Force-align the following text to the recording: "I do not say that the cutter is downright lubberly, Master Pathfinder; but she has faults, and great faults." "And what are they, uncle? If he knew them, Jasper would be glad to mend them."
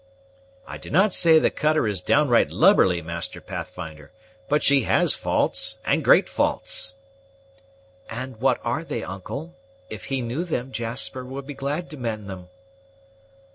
"I 0.65 0.79
do 0.79 0.89
not 0.89 1.13
say 1.13 1.33
that 1.35 1.41
the 1.41 1.51
cutter 1.51 1.85
is 1.87 2.01
downright 2.01 2.49
lubberly, 2.49 3.03
Master 3.03 3.39
Pathfinder; 3.39 4.11
but 4.49 4.63
she 4.63 4.81
has 4.85 5.13
faults, 5.15 5.77
and 5.85 6.03
great 6.03 6.27
faults." 6.27 6.95
"And 8.09 8.37
what 8.37 8.59
are 8.63 8.83
they, 8.83 9.03
uncle? 9.03 9.53
If 9.91 10.05
he 10.05 10.23
knew 10.23 10.43
them, 10.43 10.71
Jasper 10.71 11.23
would 11.23 11.45
be 11.45 11.53
glad 11.53 11.87
to 11.91 11.97
mend 11.97 12.27
them." 12.27 12.49